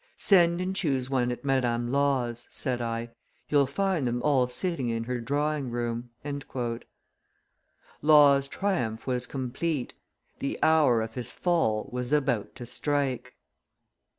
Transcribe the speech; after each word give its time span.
"'Send 0.17 0.59
and 0.59 0.75
choose 0.75 1.11
one 1.11 1.31
at 1.31 1.45
Madame 1.45 1.91
Law's,' 1.91 2.47
said 2.49 2.81
I; 2.81 3.11
'you 3.49 3.59
will 3.59 3.67
find 3.67 4.07
them 4.07 4.19
all 4.23 4.47
sitting 4.47 4.89
in 4.89 5.03
her 5.03 5.21
drawing 5.21 5.69
room.'" 5.69 6.09
Law's 8.01 8.47
triumph 8.47 9.05
was 9.05 9.27
complete; 9.27 9.93
the 10.39 10.57
hour 10.63 11.03
of 11.03 11.13
his 11.13 11.31
fall 11.31 11.87
was 11.93 12.11
about 12.11 12.55
to 12.55 12.65
strike. 12.65 13.35